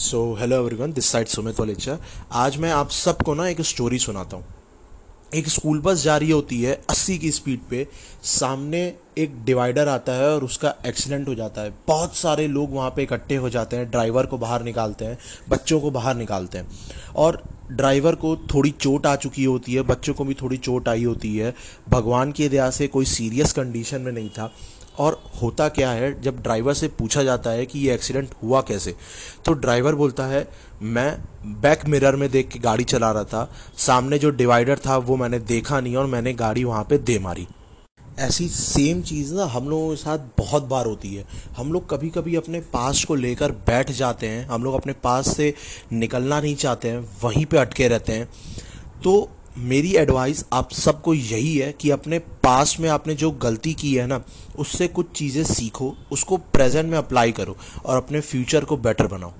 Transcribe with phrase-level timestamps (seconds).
[0.00, 1.96] So hello everyone this side Sumit Valecha
[2.32, 4.44] आज मैं आप सबको ना एक स्टोरी सुनाता हूँ।
[5.34, 7.86] एक स्कूल बस जा रही होती है अस्सी की स्पीड पे।
[8.24, 8.80] सामने
[9.18, 13.02] एक डिवाइडर आता है और उसका एक्सीडेंट हो जाता है। बहुत सारे लोग वहाँ पे
[13.02, 15.18] इकट्ठे हो जाते हैं ड्राइवर को बाहर निकालते हैं,
[15.48, 16.66] बच्चों को बाहर निकालते हैं।
[17.16, 21.04] और ड्राइवर को थोड़ी चोट आ चुकी होती है, बच्चों को भी थोड़ी चोट आई
[21.04, 21.54] होती है,
[21.88, 24.52] भगवान की दया से कोई सीरियस कंडीशन में नहीं था।
[24.98, 28.94] और होता क्या है, जब ड्राइवर से पूछा जाता है कि ये एक्सीडेंट हुआ कैसे
[29.44, 30.46] तो ड्राइवर बोलता है,
[30.82, 35.16] मैं बैक मिरर में देख के गाड़ी चला रहा था, सामने जो डिवाइडर था वो
[35.16, 37.46] मैंने देखा नहीं और मैंने गाड़ी वहाँ पे दे मारी।
[38.20, 41.24] ऐसी सेम चीज़ ना हम लोगों के साथ बहुत बार होती है।
[41.56, 45.36] हम लोग कभी कभी अपने पास को लेकर बैठ जाते हैं। हम लोग अपने पास
[45.36, 45.54] से
[45.92, 48.28] निकलना नहीं चाहते हैं, वहीं पे अटके रहते हैं।
[49.04, 53.94] तो मेरी एडवाइस आप सबको यही है कि अपने पास में आपने जो गलती की
[53.94, 54.22] है ना,
[54.58, 59.32] उससे कुछ चीज़ें सीखो, उसको प्रेजेंट में अप्लाई करो और अपने फ्यूचर को बेटर बनाओ।